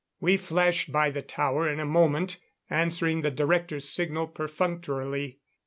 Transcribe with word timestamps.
We 0.19 0.35
flashed 0.35 0.91
by 0.91 1.11
the 1.11 1.21
tower 1.21 1.69
in 1.71 1.79
a 1.79 1.85
moment, 1.85 2.37
answering 2.71 3.21
the 3.21 3.29
director's 3.29 3.87
signal 3.87 4.29
perfunctorily. 4.29 5.41